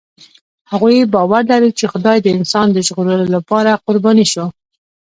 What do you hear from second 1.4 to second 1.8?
لري،